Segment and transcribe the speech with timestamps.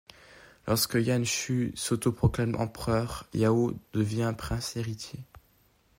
[0.65, 5.19] Lorsque Yuan Shu s'auto-proclame empereur, Yao devient prince héritier.